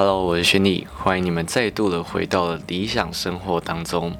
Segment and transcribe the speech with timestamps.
[0.00, 4.16] Hello，我是轩尼，欢迎你们再度的回到了理想生活当中。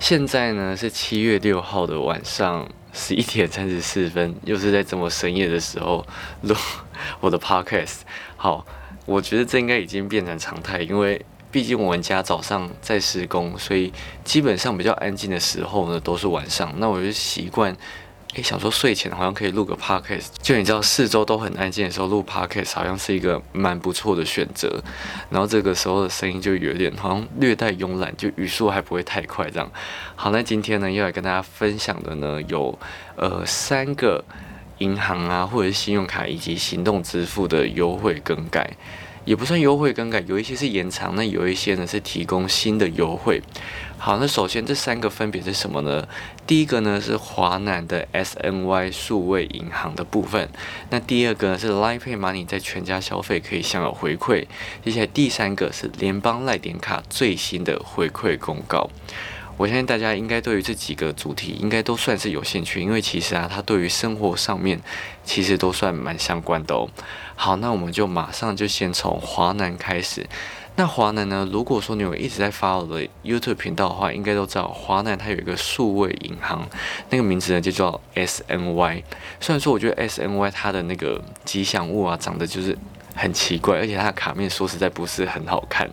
[0.00, 6.04] 现在呢是七月六号的晚上十一点三十四分，又是在这么深夜的时候
[6.42, 6.56] 录
[7.22, 7.98] 我的 Podcast。
[8.36, 8.66] 好，
[9.06, 13.92] 我觉得这应该已经变成常态，因为毕竟我们家早上在施工，所以
[14.24, 16.74] 基本上比较安静的时候呢都是晚上。
[16.78, 17.76] 那我就习惯。
[18.34, 24.80] 诶，想说睡前好像可以录个 podcast，就你知道四周都很安静的时候录 podcast，好像是一个蛮不错的选择。
[25.30, 29.68] 然后这个时候的声音就有点好像略带慵懒，就语速还不会太快这样。
[30.14, 32.78] 好，那今天呢要来跟大家分享的呢有
[33.16, 34.24] 呃三个
[34.78, 38.70] 银行啊或者是信用卡以及行动支付的优惠更改。
[39.30, 43.40] 也不算优惠更改，有一些是延长，那有一些呢是提供新的优惠。
[43.96, 46.08] 好，那首先这三个分别是什么呢？
[46.48, 50.48] 第一个呢是华南的 SNY 数位银行的部分，
[50.90, 54.46] 那第二个呢是 Line Pay Money 在全家消费可以享有回馈，
[54.84, 58.90] 接下来第三个是联邦赖点卡最新的回馈公告。
[59.60, 64.80] 我相信大家应该对于这几个主题应该都算是有兴趣，因为其实啊，它对于生活上面
[65.22, 66.88] 其实都算蛮相关的哦。
[67.36, 70.26] 好，那我们就马上就先从华南开始。
[70.76, 76.66] 那华南呢，如果说你有一直在发我的 YouTube 频道的话，应该都知道华南它有一个数位银行，
[77.10, 79.02] 那个名字呢就叫 SNY。
[79.40, 82.78] 虽然说我觉得 SNY 它的那个吉祥物啊，长得就是。
[83.20, 85.88] 很奇怪，而且它的卡面说实在不是很好看。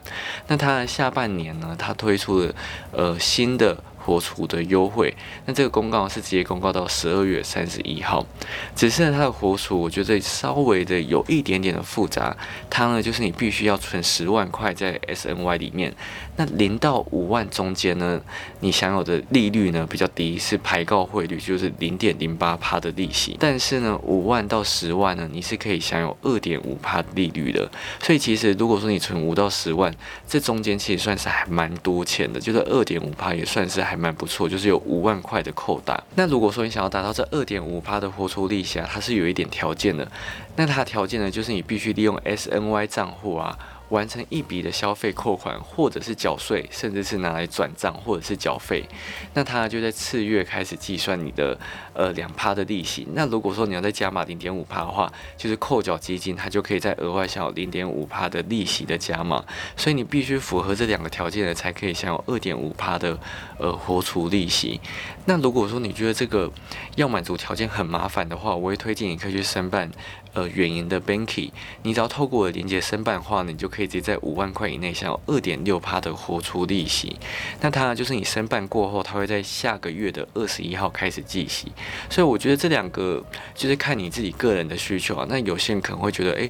[0.48, 2.56] 那它下半年呢，它推出了
[2.92, 3.78] 呃新的。
[4.08, 5.14] 火储的优惠，
[5.46, 8.26] 那这个公告是直接公告到十二月三十一号。
[8.74, 12.34] 只是它的火储，我觉得稍微的有一点点的复杂。
[12.70, 15.94] 它呢，就是你必须要存十万块在 SNY 里面。
[16.38, 18.22] 那零到五万中间呢，
[18.62, 23.36] 你享有的利率呢比较低，是排告汇率，就是零点零八趴的利息。
[23.38, 27.70] 但是呢，五万到十万呢，你是可以享有二点五趴利率的。
[28.02, 29.94] 所以其实如果说你存五到十万，
[30.26, 33.98] 这中间其实算是还蛮多钱的，就是二点五趴也算是还。
[33.98, 36.00] 蛮不错，就是有五万块的扣打。
[36.14, 40.08] 那如果说你想要达到这二点五趴的活出利息啊，它是有一点条件的。
[40.56, 43.58] 那它条件呢，就是你必须利用 SNY 账户啊。
[43.90, 48.84] 完成一笔的消费扣款，或者是缴税，甚至是拿来转账或者是缴费，
[49.34, 51.58] 那他就在次月开始计算你的
[51.98, 53.08] 呃两趴的利息。
[53.14, 59.44] 那如果说你要再加码零点五趴的话，就是扣缴基金，它就可以再额外享有零点五趴的利息的加码。
[59.76, 63.20] 所以你必须符合这两个条件的，才可以享有二点五趴的
[63.58, 64.80] 呃活储利息。
[65.26, 66.50] 那如果说你觉得这个
[66.96, 69.92] 要满足条件很麻烦的话，我会推荐你可以去申办。
[70.34, 71.50] 呃，远银的 Banky，
[71.82, 77.18] 你只要透过我的连接申办的话，你就可以直接在五万块以内享有二点六趴的活出利息。
[77.60, 81.72] 那它就是你申办过后，它会在下个月的二十一号开始计息。
[82.10, 85.26] 所以我觉得这两个就是看你自己个人的需求啊。
[85.30, 86.50] 那有些人可能会觉得，诶。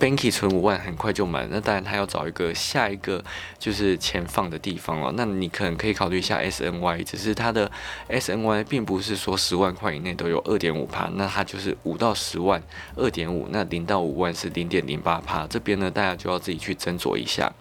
[0.00, 3.22] Banky 存五万很快就满，那当然他要找一个下一个
[3.58, 5.12] 就是钱放的地方了。
[5.16, 7.70] 那你可能可以考虑一下 SNY，只是它的
[8.08, 12.60] SNY 并不是说十万块以内都有二点五趴，那它就是五到十万
[12.96, 15.46] 二点五，那零到五万是零点零八趴。
[15.46, 17.52] 这边呢，大家就要自己去斟酌一下。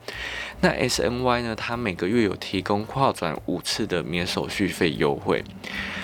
[0.61, 5.43] 那 SNY 呢，它每个月有提供跨转五次的免手续费优惠。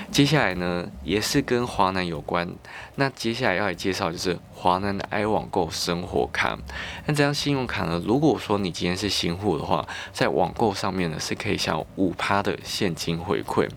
[0.09, 2.49] 接下来呢，也是跟华南有关。
[2.95, 6.57] 那接下来要来介绍就是华南的 i 网购生活卡。
[7.05, 13.67] 那这张信用卡呢，如果说你今天是新户的话，在网购上面呢是可以享五趴的现金回馈。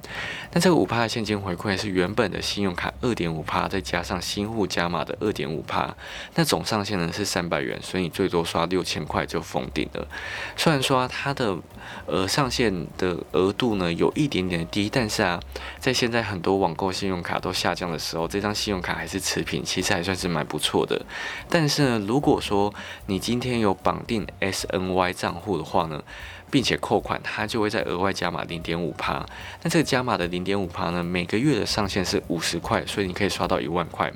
[0.53, 5.95] 那这个五趴的现金回馈是原本的信用卡二点五趴，再加上新户加码的二点五趴。
[6.35, 10.07] 那总上限呢是三百元，所以你最多刷六千块就封顶了。
[10.55, 11.57] 虽然说它的
[12.05, 15.41] 呃上限的额度呢有一点点低，但是啊，
[15.79, 16.11] 在现。
[16.11, 21.01] 在很多网购信用卡都下降的时候，这张信用卡还是持平，其实还算是蛮不错错的。
[21.49, 22.73] 但是呢，如果说
[23.07, 26.03] 你今天有绑定 SNY 账户的话呢，
[26.51, 29.27] 并且扣款，它就会在额外加码零点五趴。
[29.63, 34.13] 那这个加码的零点五趴呢，每个月的上限是五十块，所以你可以刷到一万块。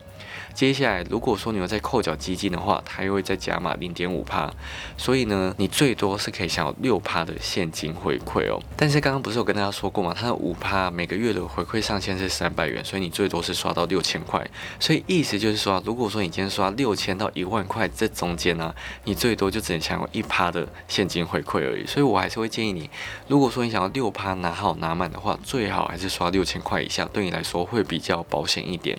[0.54, 4.48] 接下来，如果说你要再扣缴基金的话，它又会再加码零点五趴，
[4.96, 8.62] 所以呢，你最多是可以享有六趴的现金回馈哦。
[8.76, 10.14] 但是刚刚不是有跟大家说过吗？
[10.16, 14.48] 它的五趴每个月的回馈上限是三百元，所以你最多是刷到六千块。
[14.78, 18.72] 所以意思就是说，如果说你今天刷六千到一万块这中间呢，
[19.02, 21.84] 你最多就只能享有一趴的现金回馈而已。
[21.84, 22.88] 所以我还是会建议你，
[23.26, 28.96] 如果说你想要六趴拿好拿满的话，最好还是刷六千块以下，对你来说会比较保险一点。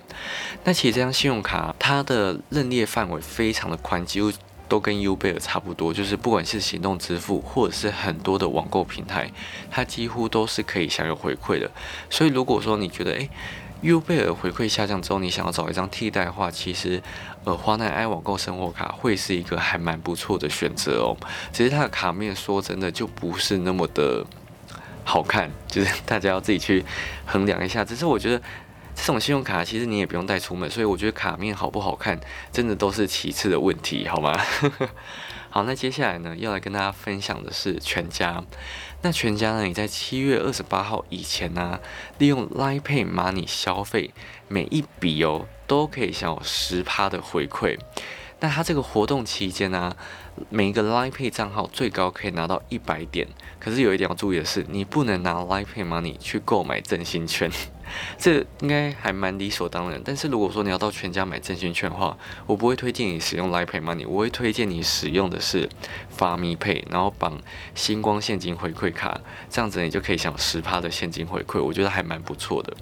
[0.64, 4.32] 那其实这张信用卡它的认列范围非常的宽，几乎
[4.68, 9.30] 都跟 U 贝尔差不多，就是不管是行动支付或者是很多的网购平台，
[9.70, 11.70] 它几乎都是可以享有回馈的。
[12.10, 13.30] 所以如果说你觉得诶
[13.82, 17.00] 优贝尔回馈下降之后，你想要找一张替代的话，其实，
[17.44, 21.14] 呃，华南 i 网购生活卡会是一个还蛮不错的选择哦。
[21.52, 24.24] 只是它的卡面说真的就不是那么的
[25.04, 26.84] 好看，就是大家要自己去
[27.26, 27.84] 衡量一下。
[27.84, 28.42] 只是我觉得
[28.96, 32.18] 这种信用卡其实你也不用带出门，所以我觉得卡面好不好看，
[32.50, 34.36] 真的都是其次的问题，好吗？
[35.48, 38.42] 好，那接下来呢，要来跟大家分享的是全家。
[39.02, 41.78] 那全家呢，你在七月二十八号以前呢，
[42.18, 44.12] 利用 Line Pay Money 消费，
[44.48, 47.78] 每一笔哦，都可以享有十趴的回馈。
[48.40, 49.94] 那它这个活动期间呢，
[50.50, 53.26] 每一个 Line Pay 账号最高可以拿到一百点。
[53.58, 57.50] 可是有一点要注意的是，你不能拿 Line Pay Money 去购买振兴券。
[58.18, 65.68] 这应该还蛮理所当然，但是如果说你要到全家买振兴券的话，我不会推荐你使用 Line Pay Money，我会推荐你使用的是
[66.16, 67.38] 发咪配然后绑
[67.74, 69.20] 星光现金回馈卡，
[69.50, 72.74] 这样子你就可以享十趴的现金回馈，我觉得还蛮不错的。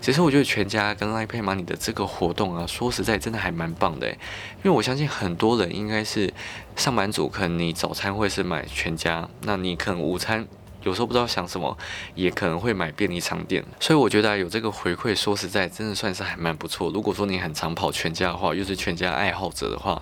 [0.00, 6.32] 其实我觉得全家跟 Line Pay Money 的这个活动啊，说实在真的还蛮棒的，因为我相信很多人应该是
[6.76, 10.46] 上班族，可能你早餐会是买全家，那你可能午餐。
[10.82, 11.76] 有时候不知道想什么，
[12.14, 16.90] 也可能会买便利商店，所以我觉得有这个回馈，说实在，真的算是还蛮不错。
[16.90, 20.00] 如果说你很常跑全家的话，又是全家爱好者的话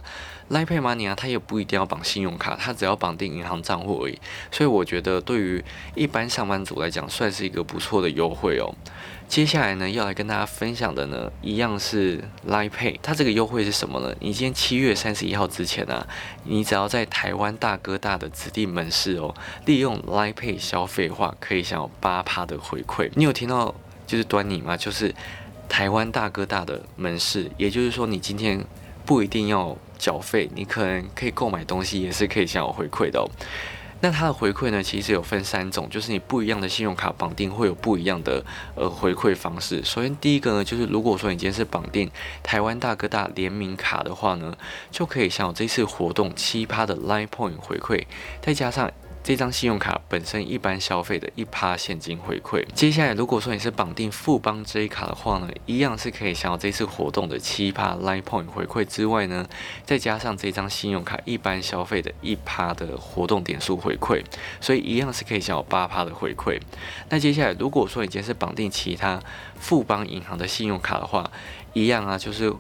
[0.51, 4.19] ，Line Pay Money 啊，它也不一定要绑信用卡，它只要绑定银行账户而已。
[4.51, 5.65] 所以我觉得对于
[5.95, 8.75] 一般上班族来讲，算是一个不错的优惠哦。
[9.29, 14.17] 接下来呢，要来跟大家分享的呢，一样是 Line Pay，它这个优惠是什么呢？
[14.21, 16.05] 你今天七月三十一号之前啊，
[16.45, 19.35] 你只要在台湾大哥大的指定门市哦，
[19.67, 23.11] 利用 Line Pay 消费的话，可以享有八趴的回馈。
[23.15, 23.75] 你有听到
[24.07, 24.75] 就是端倪吗？
[24.75, 25.15] 就是
[25.69, 28.65] 台湾大哥大的门市，也就是说你今天
[29.05, 33.29] 不一定要缴费，你可能可以购买东西，也是可以享有回馈的哦。
[34.01, 39.83] 那它的回馈呢，其实有分三种，就是你不一样的信用卡绑定会有不一样的呃回馈方式。
[39.85, 42.11] 首先第一个呢，就是如果说你今天是绑定
[42.43, 44.57] 台湾大哥大联名卡的话呢，
[44.91, 48.05] 就可以享有这次活动七趴的 Line Point 回馈，
[48.41, 48.91] 再加上。
[49.23, 52.65] 这张信用卡本身一般消费的一趴现金回馈。
[52.75, 59.47] 接下来，如果说你是绑定富邦 J 卡的话呢，一样是可以享有这次活动的七趴 Line Point 回馈之外呢，
[59.85, 64.25] 再加上这张信用卡一般消费的一趴的活动点数回馈，
[64.61, 66.59] 所以一样是可以享有八趴的回馈。
[67.11, 69.21] 那接下来，如果说你今天是绑定其他
[69.59, 71.31] 富邦银行的信用卡的话，
[71.75, 72.55] 一样啊，就是。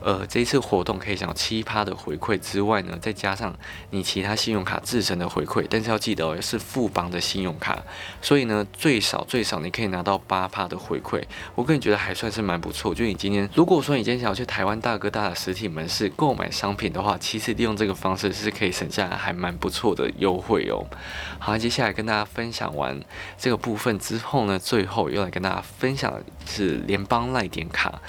[0.00, 3.54] 呃，这一次活动可以享七趴的回馈之外呢，再加上
[3.90, 7.76] 你其他信用卡自身的回馈，但是要记得哦，是富邦的信用卡，
[8.22, 11.22] 所以呢，最少最少你可以拿到八趴的回馈。
[11.54, 12.94] 我个人觉得还算是蛮不错。
[12.94, 20.86] 就你今天，如果说你今天想要去台湾大哥大的实体门市购买商品的话，其实利用这个方式是可以省下还蛮不错的优惠哦。
[21.38, 23.00] 好，接下来跟大家分享完
[23.36, 28.00] 这个部分之后呢，最后又来跟大家分享的是联邦赖点卡。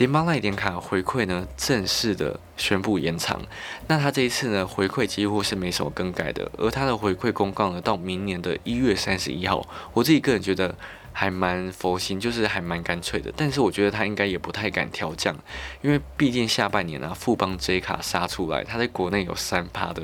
[0.00, 3.38] 联邦赖点卡回馈呢，正式的宣布延长。
[3.86, 9.68] 那它这一次呢，回馈几乎是没什么更改的，而它的回馈公告呢，到明年的一月三十一号。
[9.92, 10.74] 我自己个人觉得。
[11.12, 13.32] 还蛮佛心，就是还蛮干脆的。
[13.36, 15.36] 但是我觉得他应该也不太敢调降，
[15.82, 20.02] 因为毕竟下半年啊，富邦 J 卡杀出来，它在国内有三趴的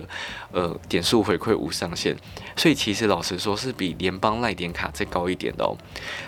[0.53, 2.17] 呃点数回馈无上限，
[2.57, 5.77] 所以其实老实说是比联邦赖点卡再高一点的哦。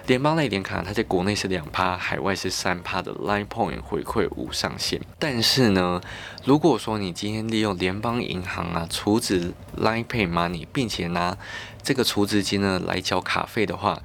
[0.06, 5.00] 联邦赖点卡它在国内是两趴，海外是三趴的 Line Point 回馈无上限。
[5.18, 6.00] 但是呢，
[6.44, 11.37] 如果说你今天利用联邦银行啊储值 Line Pay Money，并且拿
[11.82, 14.02] 这个储值金呢来缴卡费的话，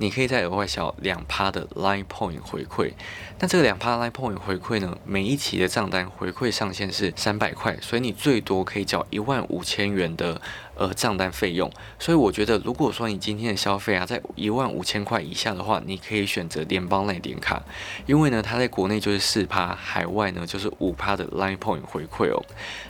[0.00, 2.92] 你可以再额外小两趴的 Line Point 回馈，
[3.38, 10.40] 那这个两趴 Line Point 回馈呢，每一期的账单回馈上限是三百块，所以你最多可以缴一万五千元的。
[10.80, 17.62] 呃，账单费用，所以我觉得，如果说你今天的消费啊，在一万五千块以下的话，你可以选择联邦类点卡，
[18.06, 22.42] 因为呢，它在国内就是四趴，海外呢就是五趴的 Line Point 回馈哦。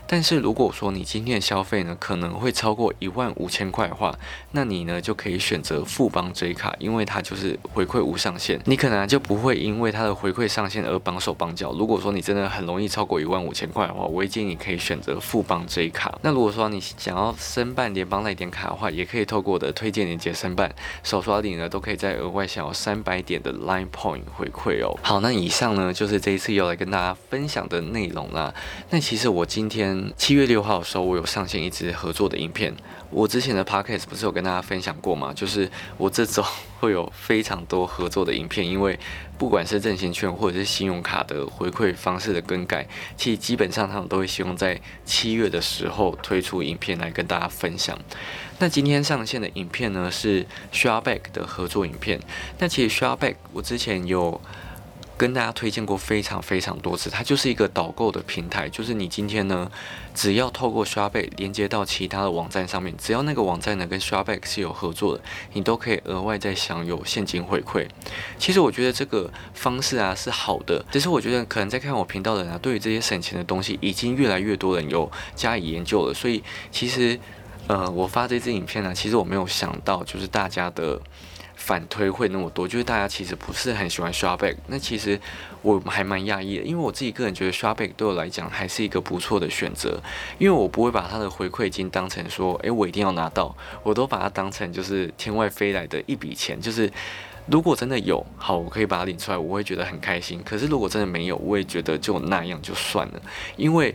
[0.06, 4.16] 但是如果说你今天的消费呢，可能会超过一万五千块的话，
[4.52, 11.72] 那你呢就可以选择富邦 J 卡，因为它就是回馈无上限，你可能就不会因为它的回馈上限而绑手绑脚。
[11.72, 16.16] 如果说你真的很容易超过一万五千块的话，我会建议你可以选择富邦 J 卡。
[16.22, 20.70] 那如果说你想要申，办联邦那点卡的话，也可以透过我的推荐链接申办，
[21.02, 24.94] 手刷礼呢都可以再额外享有三百点的 Line Point 回馈哦。
[25.02, 28.52] 好，那以上呢就是这一次要来跟大家分享的内容啦。
[28.90, 32.74] 那其实我今天七月六号的时候，我有上线一支合作的影片。
[33.10, 35.32] 我之前的 Podcast 不是有跟大家分享过吗？
[35.34, 36.44] 就是我这周
[36.80, 38.98] 会有非常多合作的影片，因为
[39.36, 42.86] 不管是振兴券或者是信用卡的回馈方式的更改，
[43.16, 47.98] 其实基本上他们都会希望在七月的时候推出影片来跟大家分享。
[48.58, 52.20] 那今天上线的影片呢是 Shareback 的合作影片。
[52.58, 54.40] 那其实 Shareback 我之前有。
[55.20, 58.66] 跟大家推荐过非常非常多次，它就是一个导购的平台。
[58.70, 59.70] 就是你今天呢，
[60.14, 65.22] 只要透过 Shopback 连接到其他的网站上面，只要那个网站呢跟 Shopback 是有合作的，
[65.52, 67.86] 你都可以额外再享有现金回馈。
[68.38, 76.14] 其实我觉得这个方式啊是好的，只是我觉得可能在看我频道的人啊，对于这些省钱的东西，已经越来越多人有加以研究了。
[76.14, 77.20] 所以其实，
[77.66, 80.98] 呃，我发这支影片呢，其实我没有想到，就是大家的。
[81.60, 84.56] 反推会那么多，就是大家其实不是很喜欢刷 back。
[84.66, 85.20] 那其实
[85.60, 90.02] 我还蛮讶异的，因为我自己个人觉得刷 back 对我来讲还是一个不错的选择，
[90.38, 96.58] 因为我不会把它的回馈金当成说，诶，我一定要拿到，我都把它当成就是天外飞来的一笔钱。
[96.58, 96.90] 就是
[97.46, 100.42] 如果真的有，好，我可以把它领出来，我会觉得很开心。
[100.42, 103.20] 可是如果真的没有，我也觉得就那样就算了，
[103.56, 103.94] 因为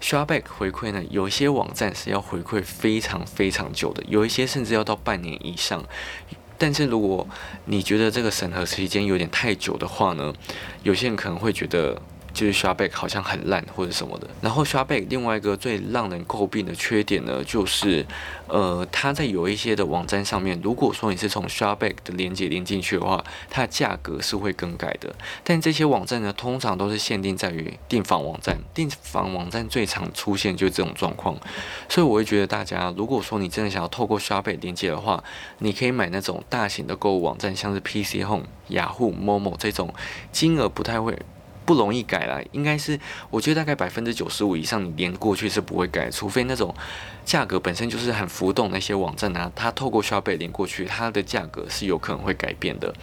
[0.00, 5.82] 刷 back 回馈呢，有一些网站是要回馈非常非常久的，有一些甚至要到半年以上。
[6.58, 7.26] 但是如果
[7.66, 10.32] 你觉得这个审核时间有点太久的话呢，
[10.82, 12.00] 有些人可能会觉得。
[12.36, 14.28] 就是 s h a b a c k 好像很烂或者什么的。
[14.42, 18.04] 然后 s h a b a c k 另外一个最让人诟病的缺点呢，就是，
[18.46, 25.16] 呃，它在有一些的网站上面，如果说你是从 s h a b a c k 的连接连进去的话，它的价格是会更改的。
[25.42, 31.34] 但这些网站呢，通常都是限定在于订房网站，订房网站最常出现就是这种状况。
[31.88, 35.24] 所以我会觉得大家，如果说你真的想要透过 s h a b a c k 连接的话，
[35.60, 39.94] 你可以买那种大型的购物网站，像是 PC Home、雅虎、Momo 这种，
[40.30, 41.18] 金额不太会。
[41.66, 46.72] 不容易改了，应该是我觉得大概百分之九十五以上，你连过去是不会改，除非那种
[47.24, 52.94] 价格本身就是很浮动那些网站啊，它透过 Shopback 连过去，它的价格是有可能会改变的。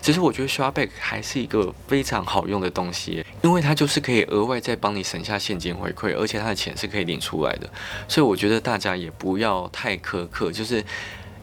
[0.00, 7.68] 其实我觉得 Shopback 还是一个非常好用的东西，因为它就是可以额外再帮你省下现金回馈，而且它的钱是可以领出来的。
[8.06, 10.84] 所以我觉得大家也不要太苛刻，就是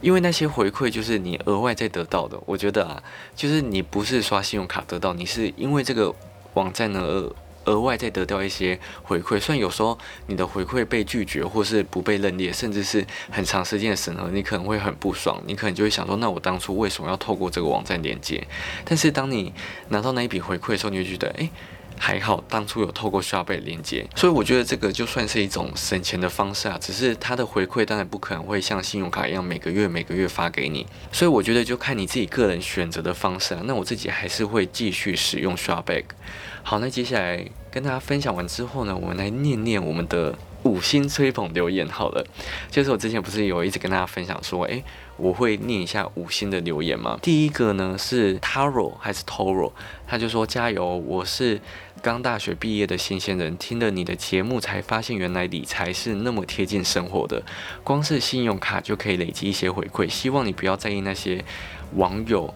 [0.00, 2.40] 因为那些回馈就是你额外再得到的。
[2.46, 3.02] 我觉得啊，
[3.36, 6.14] 就是你不是刷信用卡得到，你是因为这个。
[6.54, 18.46] 网站呢，额额外再得到一些回馈，虽然有时候你的回馈被拒绝，或是不被认列，甚至是很长时间的审核，你可能会很不爽，你可能就会想说，那我当初为什么要透过这个网站连接？
[18.84, 19.52] 但是当你
[19.88, 21.50] 拿到那一笔回馈的时候，你就觉得，诶。
[22.02, 33.60] 还好当初有透过 s h o p 连接，所以我觉得这个就算是一种省钱的方式啊，只是它的回馈当然不可能会像信用卡一样每个月每个月发给你，所以我觉得就看你自己个人选择的方式啊。
[33.66, 36.02] 那我自己还是会继续使用 s h o p
[36.62, 42.26] 好，那接下来跟大家分享完之后呢，我们来念念我们的五星吹捧留言好了。
[42.70, 44.82] 就是我之前不是有一直跟大家分享说，诶，
[45.16, 47.18] 我会念一下五星的留言吗？
[47.22, 49.72] 第一个呢是 Taro 还是 Toro，
[50.06, 51.60] 他就说加油，我是
[52.02, 57.42] 刚大学毕业的新鲜人，听了你的节目才发现原来理财是那么贴近生活的，
[57.82, 60.08] 光是信用卡就可以累积一些回馈。
[60.08, 61.44] 希望你不要在意那些
[61.94, 62.52] 网友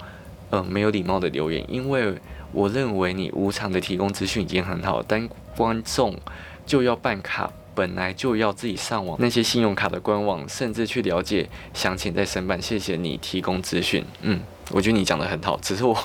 [0.50, 2.14] 呃没有礼貌的留言，因为。
[2.56, 6.16] 我认为你无偿的提供资讯已经很好，但观众
[6.64, 12.60] 就要办卡，本来就要自己上网那些信用卡的官网，甚至去了解详情再申办。
[12.60, 14.40] 谢谢你提供资讯，嗯。
[14.70, 15.96] 我觉得你讲的很好，只是我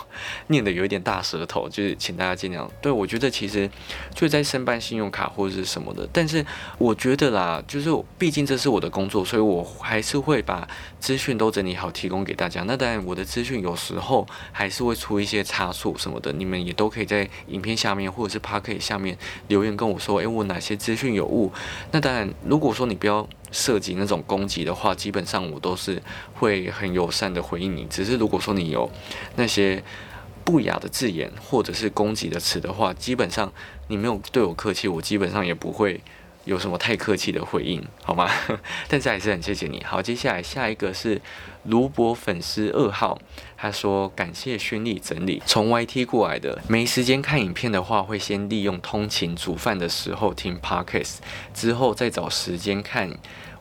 [0.47, 2.67] 念的有一点大舌头，就是请大家见谅。
[2.81, 3.69] 对我觉得其实
[4.13, 6.45] 就在申办信用卡或者是什么的，但是
[6.77, 10.67] 我觉得啦，就是毕竟这是我的工作，所以我还是会把
[10.99, 12.63] 资讯都整理好提供给大家。
[12.63, 21.51] 那当然，我的资讯有时候还是会出一些差错什么的，你们也都可以在影片下面或者是 p a r k 下面留言跟我说，诶，我哪些资讯有误？
[21.91, 23.27] 那当然，如果说你不要。
[23.51, 26.01] 涉及那种攻击的话，基本上我都是
[26.33, 27.85] 会很友善的回应你。
[27.89, 28.89] 只是如果说你有
[29.35, 29.83] 那些
[30.43, 33.51] 不雅的字眼或者是攻击的词的话，基本上
[33.87, 36.01] 你没有对我客气，我基本上也不会。
[36.49, 38.27] 有什么太客气的回应，好吗？
[38.89, 39.83] 但是还是很谢谢你。
[39.83, 41.21] 好，接下来下一个是
[41.65, 43.21] 卢博粉丝二号，
[43.55, 46.59] 他说感谢轩丽整理，从 YT 过来的。
[46.67, 51.17] 没时间看影片的话，会先利用通勤煮饭的时候听 Podcast，
[51.53, 53.11] 之后再找时间看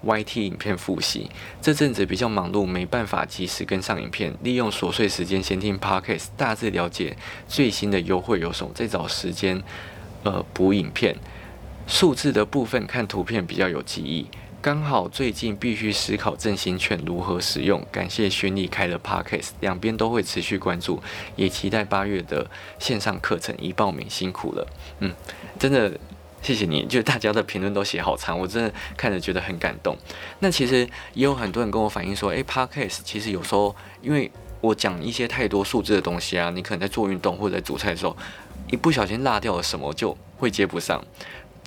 [0.02, 1.30] YT 影片复习。
[1.60, 7.14] 这阵子比较忙碌，没办法及时跟上影片，利用琐碎时间先听 Podcast，大致了解
[7.46, 9.62] 最新的优惠有什么，再找时间
[10.22, 11.14] 呃补影片。
[11.88, 14.26] 数字的部分看图片比较有记忆，
[14.60, 17.82] 刚好最近必须思考振兴券如何使用。
[17.90, 21.02] 感谢轩丽开的 podcast，两边都会持续关注，
[21.34, 22.46] 也期待八月的
[22.78, 24.66] 线上课程已报名，辛苦了。
[25.00, 25.10] 嗯，
[25.58, 25.90] 真的
[26.42, 29.96] 谢谢你，就大家的评论都写好长，我真的看着觉得很感动。
[30.40, 34.30] 那其实也有很多人跟我反映说，诶 p o d c a s t 其实有时候因为
[34.60, 38.14] 我讲一些太多数字的东西啊，你可能在做运动或者在煮菜的时候，
[38.70, 41.02] 一不小心落掉了什么就会接不上。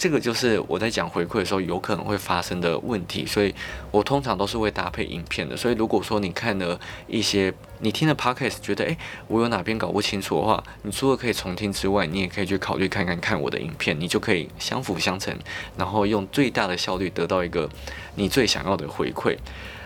[0.01, 3.53] 这个就是我在讲回馈的时候有可能会发生的问题，所以
[3.91, 5.55] 我通常都是会搭配影片的。
[5.55, 15.37] 所以如果说你看了一些，你听了 podcast 觉得诶，我有哪边搞不清楚的话，你除了可以重听之外，你也可以去考虑看看看我的影片，你就可以相辅相成，
[15.77, 17.69] 然后用最大的效率得到一个
[18.15, 19.37] 你最想要的回馈。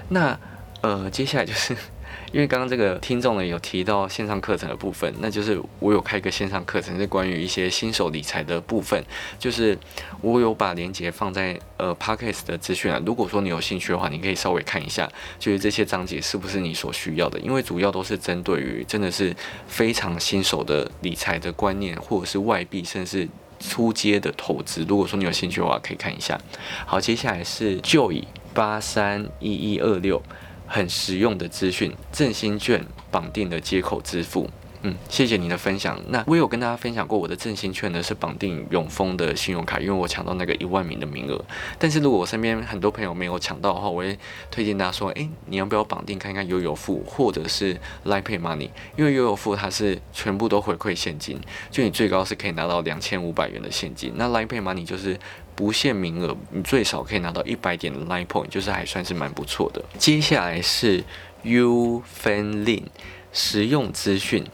[0.08, 0.40] 那
[0.80, 1.76] 呃，接下来就是。
[2.32, 9.02] 因为刚刚这个听众呢有提到线上课程的部分，那就是我有开一个线上课程，是关于一些新手理财的部分，
[9.40, 9.78] 就是
[10.22, 13.02] 我有把链接放在呃 Podcast 的资讯啊。
[13.06, 17.40] 如果说你有兴趣的话，你可以稍微看一下，就是这些章节是不是你所需要的？
[17.40, 19.36] 因为主要都是针对于真的是
[19.68, 23.30] 非常新手的理财的观念，或者是外币，甚至是
[23.70, 24.86] 出街的投资。
[24.88, 26.40] 如果说你有兴趣的话，可以看一下。
[26.86, 30.22] 好，接下来是 Joy 八三一一二六。
[30.68, 34.50] 很实用的资讯，振兴券绑定的接口支付。
[34.88, 36.00] 嗯，谢谢你的分享。
[36.10, 41.44] 那我有跟大家分享过，我的振兴券呢是绑定永丰的信用卡，因为我抢到那个一万名的名额。
[41.80, 44.16] 但是如果我身边很多朋友没有抢到的话，我会
[44.52, 47.74] 推荐大家说，诶，你要不要绑定看看悠游付或者是
[48.06, 48.70] Line Pay Money？
[48.96, 54.14] 因为悠游付它是全部都回馈现金，就你最高是可以拿到两千五百元的现金。
[54.16, 55.18] 那 Line Pay Money 就是
[55.56, 59.84] 不限名额，你最少可以拿到一百点的 Line Point，就是还算是蛮不错的。
[59.98, 61.04] 接下来是
[61.42, 62.84] U Fan
[63.34, 64.46] 实用资讯。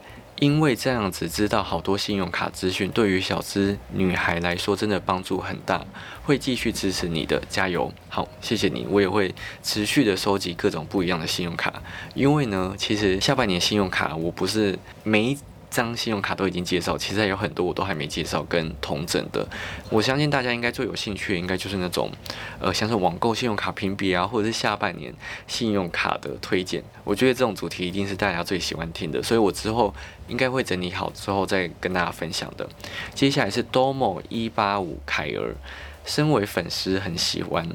[0.41, 5.85] 因为这样子知道好多信用卡资讯，对于小资女孩来说真的帮助很大，
[6.23, 7.93] 会继续支持你的，加油！
[8.09, 11.71] 好，谢谢你，我也会持续的收集各种不一样的信用卡，
[12.15, 15.37] 因为呢，其实下半年信用卡我不是没。
[15.71, 19.47] 张信用卡都已经介绍，其实还有很多我都还没介绍跟同整的。
[19.89, 22.11] 我相信大家应该最有兴趣的，应该就是那种，
[22.59, 25.13] 呃，像是网购信用卡评比啊，或者是下半年
[25.47, 26.83] 信用卡的推荐。
[27.05, 29.93] 我觉得这种主题一定是大家最喜欢听的，所以我之后
[30.27, 32.67] 应该会整理好之后再跟大家分享的。
[33.15, 35.55] 接下来是 Domo 一八五凯尔，
[36.03, 37.65] 身为粉丝很喜欢。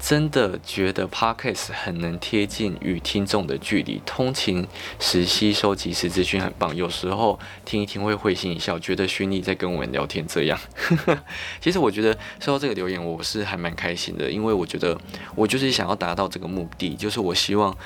[0.00, 4.66] 真的觉得 Podcast 很能贴近与听众的距离，通勤
[4.98, 6.74] 时吸收即时资讯很棒。
[6.74, 10.24] 有时候听一听会会心一笑，觉得勋丽在跟我们聊天。
[10.26, 10.58] 这样，
[11.60, 14.98] 其实我觉得收到这个留言，我是还蛮开心的，因为我觉得
[15.34, 17.76] 我就是想要达到这个目的，就是我希望。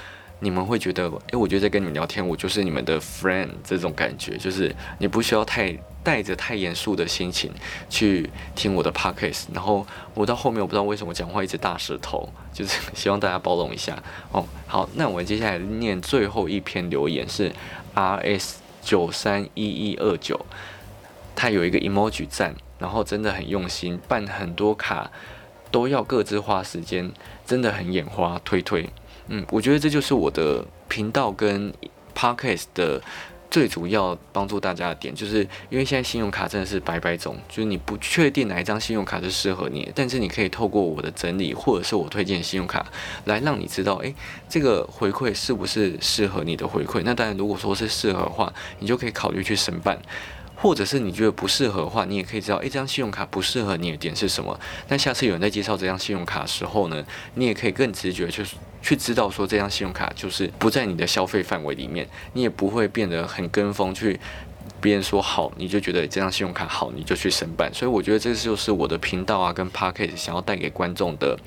[0.45, 7.53] 你们会觉得，诶，我觉得在跟你们聊天，我就是你们的 friend 这种感觉，就是你不需要太带着太严肃的心情
[7.89, 9.45] 去听我的 podcast。
[9.55, 13.97] 然后我到后面我不知道为什么讲话一直大舌头，就是希望大家包容一下
[14.33, 14.45] 哦。
[14.67, 17.53] 好，那我们接下来念最后一篇留言是
[17.95, 20.45] rs 九三一一二九，
[21.37, 25.09] 他有一个 emoji 赞，然后真的很用心，办很多卡
[25.71, 27.13] 都要各自花时间，
[27.47, 28.91] 真的很眼花，推推。
[29.35, 31.73] 嗯，我觉得这就是我的频道跟
[32.15, 33.01] podcast 的
[33.51, 35.39] 最主要帮助大家的点，就是
[35.71, 42.87] 因为现在信用卡真的是百百种，就是你不确定哪一张信用卡是适合你，但是你可以透过我的整理或者是我推荐信用卡
[43.25, 44.15] 来让你知道，诶，
[44.51, 47.01] 这个回馈是不是适合你的回馈？
[47.03, 49.99] 那当然，如果说是适合的话，你就可以考虑去申办。
[50.55, 54.57] 或者是你觉得不适合的话，你也可以知道，诶，这张信用卡不适合你的点是什么？
[54.87, 58.45] 那下次有人在介绍这张信用卡的时候呢，你也可以更直觉去
[58.83, 64.19] 去知道说这张信用卡就是不在你的消费范围里面，你也不会变得很跟风去
[64.81, 67.73] 别人说好你就觉得这张信用卡好你就去申办。
[67.73, 71.39] 所以我觉得这就是我的频道啊跟 p a c k a g e 想要带给观众的。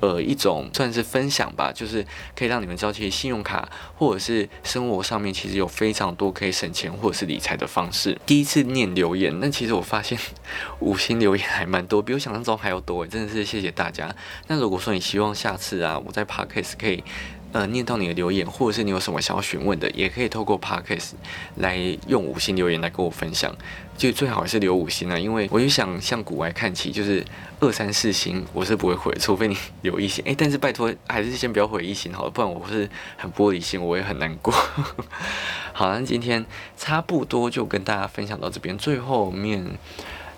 [0.00, 2.04] 呃，一种算是分享吧，就是
[2.34, 8.18] 可以让你们知道，其实信用卡或者是生活上面其实有非常多可以省钱或者是理财的方式。
[8.26, 10.18] 第一次念留言，那其实我发现
[10.80, 14.14] 五星留言还蛮多，比我想象中还要多诶，真的是谢谢大家。
[14.48, 17.02] 那如果说你希望下次啊，我在 Podcast 可以。
[17.52, 21.12] 呃，念到你的留言，或者是你有什么想要询问的，也可以透过 Podcast
[21.56, 23.54] 来用五星留言来跟我分享。
[23.96, 27.24] 就最好是留五星啊，因为我就想向古外看齐，就是
[27.60, 30.22] 二三四星我是不会回，除非你留一星。
[30.26, 34.52] 哎，但是拜托，还是先不要回一星好了，不然我是很玻璃心，我也很难过。
[35.72, 36.44] 好，那今天
[36.76, 39.64] 差不多就跟大家分享到这边，最后面。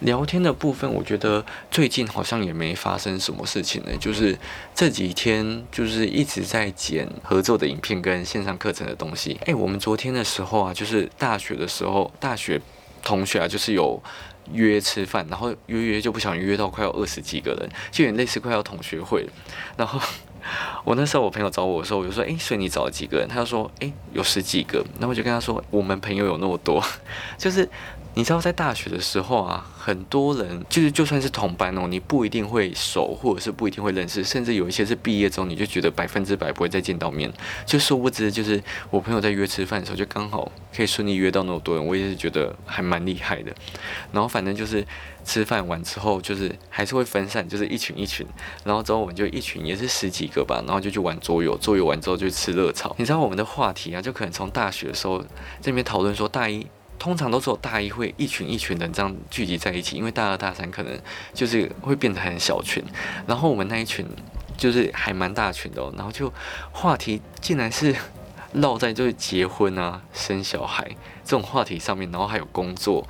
[0.00, 3.90] 聊天的部分，我觉得最近好像也没发生什么事情呢。
[3.98, 4.38] 就是
[4.74, 9.36] 这几天就是一直在剪合作的影片跟线上课程的东西。
[9.46, 12.60] 哎，我们昨天的时候啊，就是大学的时候，大学
[13.02, 14.00] 同学啊，就是有
[14.52, 19.26] 约吃饭，然后约约就不想约到快要二十几个人，就有点类似快要同学会
[19.76, 20.00] 然后
[20.84, 26.82] 我那时候我朋友找我的时候，我就说：“哎，所以你找了几个人？”他就说：“哎，有十几个。”那我就跟他说：“我们朋友有那么多，
[27.36, 27.68] 就是。”
[28.18, 37.32] 你知道在大学的时候啊，很多人就是就算是同班哦，你不一定会熟，或者是不一定会认识，甚至有一些是毕业之后你就觉得百分之百不会再见到面。
[37.64, 43.54] 就殊不知，就是我朋友在约吃饭的时候，就刚好可以顺利约到那么多人，我也是觉得还蛮厉害的。
[44.10, 44.84] 然后反正就是
[45.24, 48.26] 吃饭完之后，就是还是会分散，就是一群一群，
[48.64, 52.92] 然后之后我们就一群也是十几个吧，然后就去玩桌游，桌游完之后就吃热炒。
[52.98, 55.24] 你知道我们的话题啊，就可能从大学的时候
[55.62, 56.66] 这边讨论说，大一
[56.98, 60.98] 通常都是有大一会一群一群的这样聚集在一起，因为大二大三可能
[61.32, 62.82] 就是会变得很小群，
[63.26, 64.06] 然后我们那一群
[64.56, 66.32] 就是还蛮大群的，然后就
[66.72, 67.94] 话题竟然是
[68.52, 70.86] 绕在就是结婚啊、生小孩
[71.24, 73.06] 这种话题上面，然后还有工作，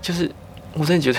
[0.00, 0.30] 就是
[0.72, 1.18] 我真的觉得。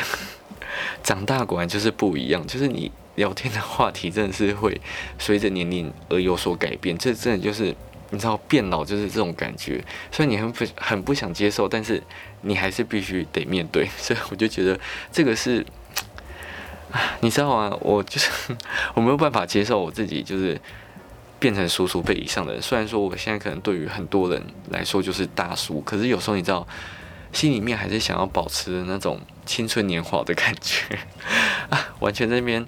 [1.01, 4.81] 长大果然就是不一样，就是你聊天的话题真的是会
[5.17, 7.73] 随着年龄而有所改变，这真的就是
[8.09, 12.01] 你知道变老就是这种感觉，虽然你很不很不想接受，但是
[12.41, 14.79] 你还是必须得面对， 所以我就觉得
[15.11, 15.65] 这个是，
[17.21, 17.77] 你知道吗？
[17.81, 18.29] 我就是
[18.93, 20.59] 我没有办法接受我自己就是
[21.39, 26.67] 变成叔叔辈以上的人，虽然说我现在可能对于很多人来说就是大叔，可是有时候你知道。
[27.33, 30.97] 心里面还是想要保持那种青春年华的感觉
[31.69, 32.65] 啊，完全在那边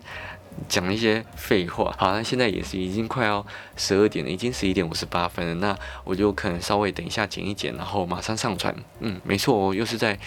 [0.67, 1.93] 讲一些废话。
[1.97, 5.53] 好，那现在也是已经快要十二点了，已经十一点五十八分了。
[5.55, 8.75] 那我就可能稍微等一下剪一剪，然后马上上传。
[8.99, 10.17] 嗯，没错，我又是在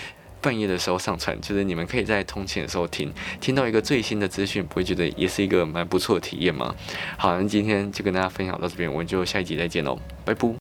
[0.40, 6.74] 半夜的时候上传，就是你们可以在通勤的时候听，听到一个最新的资讯，不会觉得也是一个蛮不错的体验吗？
[7.18, 10.50] 好，那今天就跟大家分享到这边，我们就下一集再见喽，拜拜。